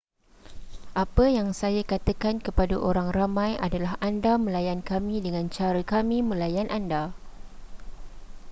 [1.03, 6.65] apa yang saya katakan kepada orang ramai adalah anda melayan kami dengan cara kami melayan
[6.77, 7.03] anda